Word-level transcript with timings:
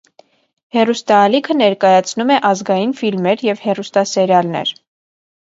Հեռուստաալիքը 0.77 1.55
ներկայացնում 1.59 2.33
է 2.37 2.39
ազգային 2.53 2.97
ֆիլմեր 3.03 3.45
և 3.51 3.63
հեռուստասերիալներ։ 3.67 4.75